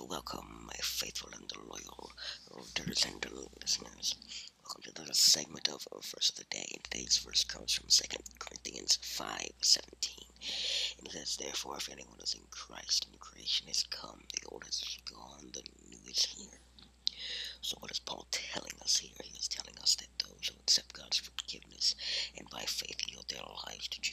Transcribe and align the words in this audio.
welcome, 0.00 0.64
my 0.66 0.78
faithful 0.82 1.28
and 1.34 1.52
loyal 1.68 2.10
readers 2.78 3.04
and 3.04 3.24
listeners. 3.60 4.14
Welcome 4.64 4.82
to 4.84 5.02
the 5.02 5.14
segment 5.14 5.68
of 5.68 5.86
Verse 5.92 6.30
of 6.30 6.36
the 6.36 6.44
Day. 6.44 6.66
And 6.72 6.84
today's 6.84 7.18
verse 7.18 7.44
comes 7.44 7.74
from 7.74 7.88
2 7.88 8.02
Corinthians 8.38 8.98
5 9.02 9.50
17. 9.60 10.28
And 10.98 11.06
it 11.08 11.12
says, 11.12 11.36
Therefore, 11.36 11.76
if 11.76 11.90
anyone 11.90 12.20
is 12.22 12.34
in 12.34 12.40
Christ, 12.50 13.06
and 13.10 13.20
creation 13.20 13.66
has 13.68 13.84
come, 13.84 14.22
the 14.32 14.48
old 14.50 14.64
has 14.64 14.82
gone, 15.04 15.50
the 15.52 15.62
new 15.88 15.98
is 16.08 16.24
here. 16.24 16.58
So, 17.60 17.76
what 17.80 17.90
is 17.90 17.98
Paul 17.98 18.26
telling 18.30 18.78
us 18.82 18.98
here? 18.98 19.16
He 19.22 19.38
is 19.38 19.48
telling 19.48 19.78
us 19.80 19.96
that 19.96 20.08
those 20.18 20.48
who 20.48 20.58
accept 20.60 20.94
God's 20.94 21.18
forgiveness 21.18 21.94
and 22.36 22.48
by 22.50 22.62
faith 22.62 23.00
yield 23.08 23.28
their 23.28 23.42
lives 23.66 23.88
to 23.88 24.00
Jesus 24.00 24.11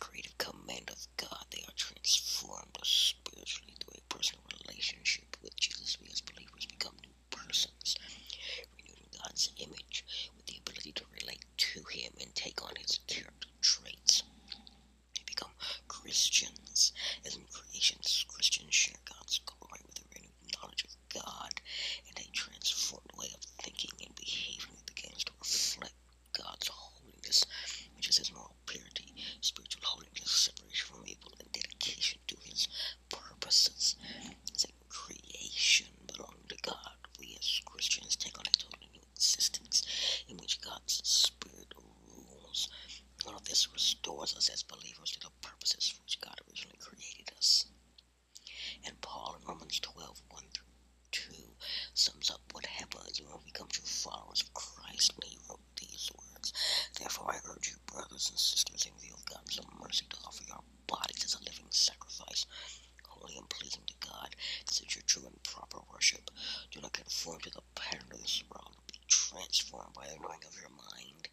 creative 0.00 0.36
command 0.38 0.90
of 0.90 1.06
God, 1.16 1.44
they 1.50 1.62
are 1.66 1.76
transformed 1.76 2.78
spiritually 2.82 3.74
through 3.80 3.98
a 3.98 4.14
personal 4.14 4.42
relationship 4.64 5.36
with 5.42 5.56
Jesus. 5.56 5.98
We 6.00 6.08
as 6.12 6.20
believers 6.20 6.66
become 6.66 6.94
new 7.02 7.14
persons, 7.30 7.96
renewed 8.76 8.98
in 8.98 9.18
God's 9.22 9.50
image 9.58 10.04
with 10.36 10.46
the 10.46 10.58
ability 10.58 10.92
to 10.92 11.04
relate 11.20 11.44
to 11.56 11.80
Him 11.90 12.12
and 12.20 12.34
take 12.34 12.62
on 12.62 12.74
His 12.76 12.98
character 13.06 13.48
traits. 13.60 14.22
They 15.14 15.22
become 15.26 15.52
Christians, 15.88 16.92
as 17.24 17.36
in 17.36 17.42
creation, 17.52 17.98
Christians 18.28 18.74
share 18.74 19.00
God's 19.04 19.40
glory 19.46 19.80
with 19.86 19.98
a 19.98 20.04
renewed 20.14 20.52
knowledge 20.60 20.84
of 20.84 20.96
God 21.12 21.60
and 22.08 22.18
a 22.18 22.30
transformed 22.32 23.10
way 23.18 23.28
of 23.34 23.42
thinking 23.62 23.90
and 24.04 24.14
behaving 24.14 24.74
that 24.76 24.94
begins 24.94 25.24
to 25.24 25.32
reflect 25.40 25.94
God's 26.32 26.68
holiness, 26.68 27.44
which 27.96 28.08
is 28.08 28.18
His 28.18 28.32
moral 28.32 28.56
purity, 28.66 29.14
spiritual 29.40 29.82
holiness, 29.84 30.50
separation 30.52 30.86
from 30.94 31.04
evil, 31.06 31.32
and 31.40 31.50
dedication 31.52 32.18
to 32.28 32.36
His 32.42 32.68
purposes. 33.08 33.96
As 34.54 34.64
a 34.64 34.72
creation 34.88 35.86
belonging 36.06 36.46
to 36.48 36.56
God, 36.62 36.96
we 37.18 37.36
as 37.38 37.60
Christians 37.64 38.16
take 38.16 38.38
on 38.38 38.44
a 38.46 38.50
totally 38.58 38.88
new 38.92 39.02
existence 39.14 40.24
in 40.28 40.36
which 40.36 40.60
God's 40.60 41.00
Spirit 41.04 41.72
rules. 41.76 42.68
This 43.56 43.72
restores 43.72 44.36
us 44.36 44.50
as 44.50 44.62
believers 44.62 45.12
to 45.12 45.20
the 45.20 45.30
purposes 45.40 45.88
for 45.88 46.02
which 46.02 46.20
God 46.20 46.38
originally 46.46 46.76
created 46.76 47.32
us. 47.38 47.64
And 48.84 49.00
Paul 49.00 49.38
in 49.40 49.48
Romans 49.48 49.80
12 49.80 50.20
1 50.28 50.42
through 50.52 51.32
2 51.32 51.56
sums 51.94 52.30
up 52.30 52.42
what 52.52 52.66
happens 52.66 53.18
when 53.18 53.32
we 53.38 53.44
become 53.50 53.68
true 53.68 53.86
followers 53.86 54.42
of 54.42 54.52
Christ 54.52 55.14
when 55.16 55.30
he 55.30 55.38
wrote 55.48 55.64
these 55.80 56.10
words. 56.14 56.52
Therefore, 56.98 57.32
I 57.32 57.40
urge 57.48 57.68
you, 57.70 57.76
brothers 57.86 58.28
and 58.28 58.38
sisters, 58.38 58.84
in 58.84 58.92
view 59.00 59.14
of 59.14 59.24
God's 59.24 59.58
mercy, 59.80 60.04
to 60.10 60.18
offer 60.26 60.44
your 60.46 60.60
bodies 60.86 61.24
as 61.24 61.36
a 61.40 61.44
living 61.44 61.70
sacrifice, 61.70 62.44
holy 63.08 63.38
and 63.38 63.48
pleasing 63.48 63.86
to 63.86 63.94
God. 64.06 64.36
This 64.66 64.82
is 64.82 64.94
your 64.94 65.02
true 65.06 65.24
and 65.24 65.42
proper 65.42 65.78
worship. 65.90 66.30
Do 66.70 66.82
not 66.82 66.92
conform 66.92 67.40
to 67.40 67.50
the 67.50 67.62
pattern 67.74 68.12
of 68.12 68.20
this 68.20 68.42
world, 68.50 68.76
but 68.76 68.92
be 68.92 69.00
transformed 69.08 69.94
by 69.94 70.08
the 70.08 70.16
knowing 70.20 70.44
of 70.46 70.60
your 70.60 70.68
mind. 70.68 71.28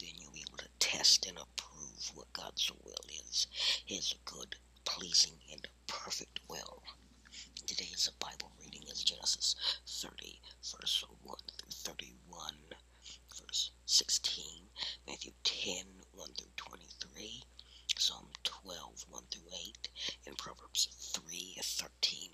Then 0.00 0.10
you'll 0.18 0.32
be 0.32 0.44
able 0.48 0.58
to 0.58 0.68
test 0.80 1.26
and 1.26 1.38
approve 1.38 2.10
what 2.14 2.32
God's 2.52 2.72
will 2.84 3.04
is, 3.30 3.46
His 3.86 4.14
good, 4.26 4.56
pleasing, 4.84 5.38
and 5.50 5.66
perfect 5.86 6.38
will. 6.48 6.82
Today's 7.66 8.10
Bible 8.18 8.52
reading 8.60 8.82
is 8.88 9.02
Genesis 9.02 9.56
30, 9.86 10.38
verse 10.70 11.02
1 11.22 11.36
through 11.56 11.70
31, 11.70 12.54
verse 13.40 13.70
16, 13.86 14.68
Matthew 15.06 15.32
10, 15.44 15.86
1 16.12 16.28
through 16.34 16.50
23, 16.56 17.42
Psalm 17.96 18.28
12, 18.44 19.06
1 19.08 19.22
through 19.30 19.48
8, 19.58 19.88
and 20.26 20.36
Proverbs 20.36 20.88
3, 21.14 21.56
13 21.62 22.32